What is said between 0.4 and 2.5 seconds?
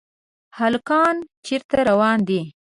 هلکان چېرته روان دي؟